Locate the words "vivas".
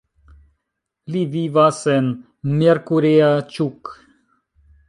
1.35-1.83